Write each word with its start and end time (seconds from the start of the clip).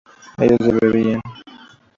ellas 0.41 0.57
bebían 0.81 1.21